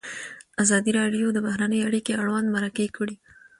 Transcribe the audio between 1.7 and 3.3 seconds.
اړیکې اړوند مرکې کړي.